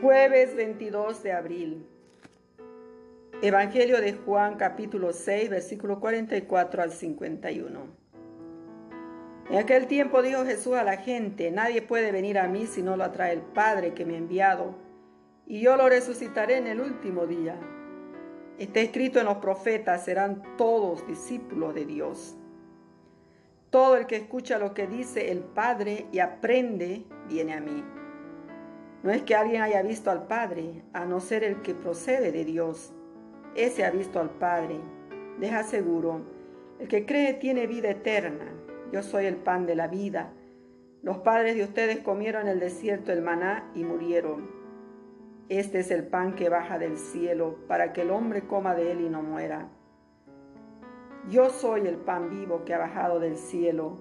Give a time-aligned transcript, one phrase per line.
[0.00, 1.86] Jueves 22 de abril.
[3.42, 7.80] Evangelio de Juan capítulo 6 versículo 44 al 51.
[9.50, 12.96] En aquel tiempo dijo Jesús a la gente, nadie puede venir a mí si no
[12.96, 14.74] lo atrae el Padre que me ha enviado,
[15.46, 17.60] y yo lo resucitaré en el último día.
[18.58, 22.38] Está escrito en los profetas, serán todos discípulos de Dios.
[23.68, 27.99] Todo el que escucha lo que dice el Padre y aprende, viene a mí.
[29.02, 32.44] No es que alguien haya visto al Padre, a no ser el que procede de
[32.44, 32.92] Dios.
[33.54, 34.78] Ese ha visto al Padre.
[35.38, 36.20] Les aseguro,
[36.78, 38.44] el que cree tiene vida eterna.
[38.92, 40.32] Yo soy el pan de la vida.
[41.02, 44.50] Los padres de ustedes comieron en el desierto el maná y murieron.
[45.48, 49.00] Este es el pan que baja del cielo para que el hombre coma de él
[49.00, 49.70] y no muera.
[51.30, 53.98] Yo soy el pan vivo que ha bajado del cielo.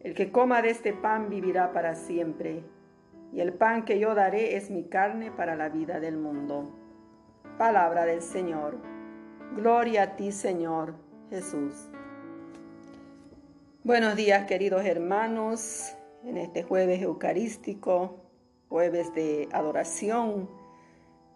[0.00, 2.64] El que coma de este pan vivirá para siempre
[3.32, 6.74] y el pan que yo daré es mi carne para la vida del mundo.
[7.58, 8.78] Palabra del Señor.
[9.56, 10.94] Gloria a ti, Señor
[11.30, 11.90] Jesús.
[13.84, 18.24] Buenos días, queridos hermanos, en este jueves eucarístico,
[18.68, 20.50] jueves de adoración,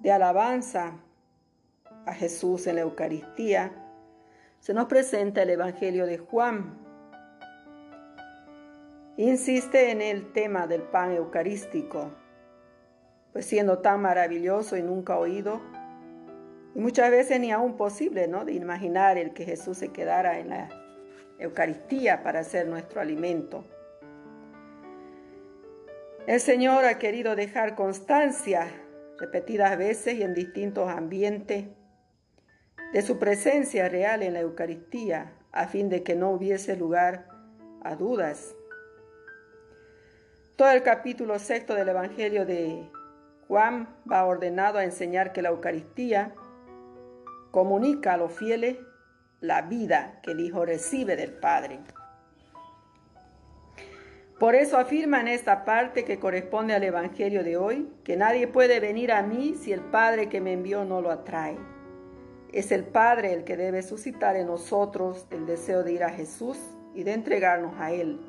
[0.01, 1.01] de alabanza
[2.07, 3.73] a Jesús en la Eucaristía,
[4.61, 6.79] se nos presenta el Evangelio de Juan,
[9.17, 12.11] insiste en el tema del pan eucarístico,
[13.33, 15.61] pues siendo tan maravilloso y nunca oído,
[16.75, 18.45] y muchas veces ni aún posible, ¿no?
[18.45, 20.69] De imaginar el que Jesús se quedara en la
[21.39, 23.65] Eucaristía para ser nuestro alimento.
[26.27, 28.67] El Señor ha querido dejar constancia
[29.19, 31.67] repetidas veces y en distintos ambientes
[32.93, 37.29] de su presencia real en la Eucaristía a fin de que no hubiese lugar
[37.83, 38.57] a dudas
[40.57, 42.89] todo el capítulo sexto del Evangelio de
[43.49, 46.33] Juan va ordenado a enseñar que la Eucaristía
[47.51, 48.79] comunica a los fieles
[49.41, 51.81] la vida que el Hijo recibe del Padre.
[54.39, 58.79] Por eso afirma en esta parte que corresponde al Evangelio de hoy, que nadie puede
[58.79, 61.57] venir a mí si el Padre que me envió no lo atrae.
[62.53, 66.59] Es el Padre el que debe suscitar en nosotros el deseo de ir a Jesús
[66.95, 68.21] y de entregarnos a Él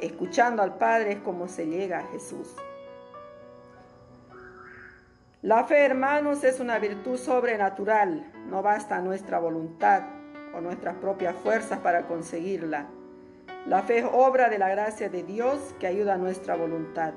[0.00, 2.54] Escuchando al Padre es como se llega a Jesús.
[5.42, 8.30] La fe, hermanos, es una virtud sobrenatural.
[8.48, 10.02] No basta nuestra voluntad
[10.54, 12.86] o nuestras propias fuerzas para conseguirla.
[13.66, 17.14] La fe es obra de la gracia de Dios que ayuda a nuestra voluntad.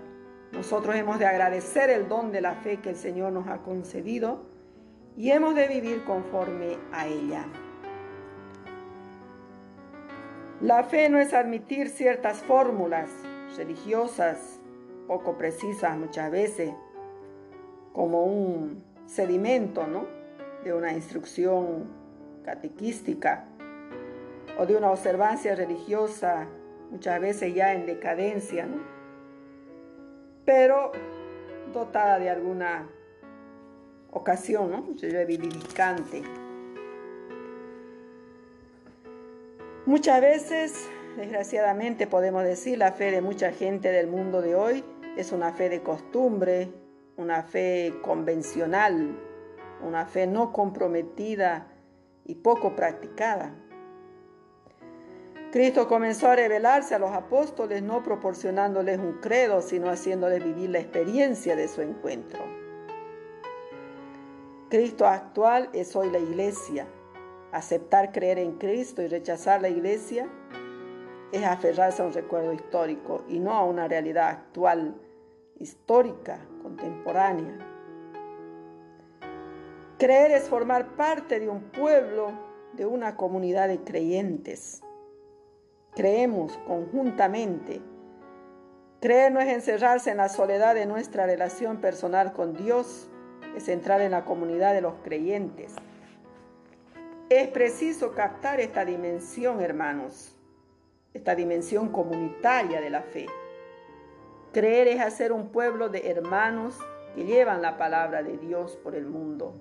[0.52, 4.46] Nosotros hemos de agradecer el don de la fe que el Señor nos ha concedido
[5.18, 7.46] y hemos de vivir conforme a ella.
[10.62, 13.10] La fe no es admitir ciertas fórmulas
[13.58, 14.60] religiosas
[15.08, 16.72] poco precisas muchas veces,
[17.94, 20.06] como un sedimento ¿no?
[20.64, 21.86] de una instrucción
[22.44, 23.46] catequística
[24.58, 26.48] o de una observancia religiosa
[26.90, 28.78] muchas veces ya en decadencia, ¿no?
[30.46, 30.92] pero
[31.74, 32.88] dotada de alguna
[34.12, 34.86] ocasión ¿no?
[35.02, 36.45] reivindicante.
[39.86, 44.84] Muchas veces, desgraciadamente podemos decir, la fe de mucha gente del mundo de hoy
[45.16, 46.72] es una fe de costumbre,
[47.18, 49.16] una fe convencional,
[49.86, 51.68] una fe no comprometida
[52.26, 53.54] y poco practicada.
[55.52, 60.80] Cristo comenzó a revelarse a los apóstoles no proporcionándoles un credo, sino haciéndoles vivir la
[60.80, 62.44] experiencia de su encuentro.
[64.70, 66.88] Cristo actual es hoy la iglesia,
[67.56, 70.28] Aceptar creer en Cristo y rechazar la iglesia
[71.32, 74.94] es aferrarse a un recuerdo histórico y no a una realidad actual,
[75.58, 77.58] histórica, contemporánea.
[79.98, 82.34] Creer es formar parte de un pueblo,
[82.74, 84.82] de una comunidad de creyentes.
[85.94, 87.82] Creemos conjuntamente.
[89.00, 93.10] Creer no es encerrarse en la soledad de nuestra relación personal con Dios,
[93.56, 95.74] es entrar en la comunidad de los creyentes.
[97.30, 100.36] Es preciso captar esta dimensión, hermanos,
[101.12, 103.26] esta dimensión comunitaria de la fe.
[104.54, 106.78] Creer es hacer un pueblo de hermanos
[107.16, 109.56] que llevan la palabra de Dios por el mundo.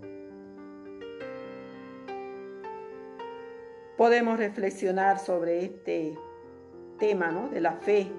[3.97, 6.19] Podemos reflexionar sobre este
[6.99, 7.49] tema ¿no?
[7.49, 8.13] de la fe.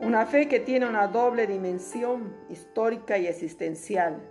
[0.00, 4.22] Una fe que tiene una doble dimensión histórica y existencial.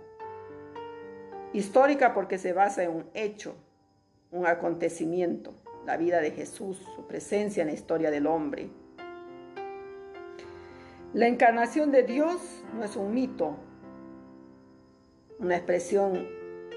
[1.52, 3.54] Histórica porque se basa en un hecho,
[4.30, 5.52] un acontecimiento,
[5.84, 8.70] la vida de Jesús, su presencia en la historia del hombre.
[11.12, 13.56] La encarnación de Dios no es un mito,
[15.38, 16.26] una expresión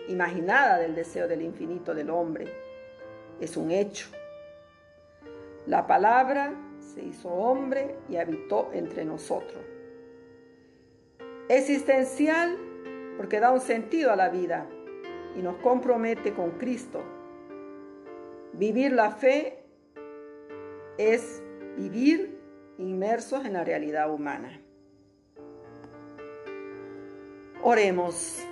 [0.10, 2.46] imaginada del deseo del infinito del hombre,
[3.40, 4.10] es un hecho.
[5.68, 9.64] La palabra se hizo hombre y habitó entre nosotros.
[11.48, 12.58] Existencial
[13.18, 14.68] porque da un sentido a la vida
[15.36, 17.02] y nos compromete con Cristo.
[18.54, 19.64] Vivir la fe
[20.98, 21.44] es
[21.78, 22.40] vivir
[22.78, 24.62] inmersos en la realidad humana.
[27.62, 28.46] Oremos.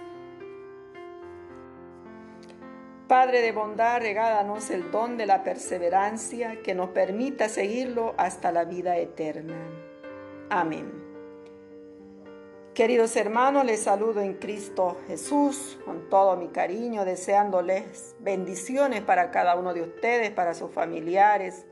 [3.08, 8.66] Padre de bondad, regálanos el don de la perseverancia que nos permita seguirlo hasta la
[8.66, 9.56] vida eterna.
[10.50, 11.03] Amén.
[12.74, 19.56] Queridos hermanos, les saludo en Cristo Jesús con todo mi cariño, deseándoles bendiciones para cada
[19.56, 21.68] uno de ustedes, para sus familiares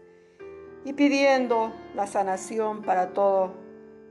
[0.85, 3.49] y pidiendo la sanación para todos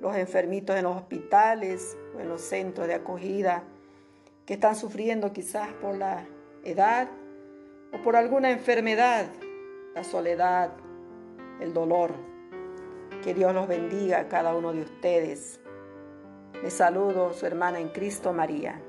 [0.01, 3.63] los enfermitos en los hospitales o en los centros de acogida
[4.45, 6.27] que están sufriendo quizás por la
[6.65, 7.09] edad
[7.93, 9.27] o por alguna enfermedad,
[9.95, 10.73] la soledad,
[11.61, 12.11] el dolor.
[13.23, 15.61] Que Dios los bendiga a cada uno de ustedes.
[16.62, 18.81] Les saludo su hermana en Cristo María.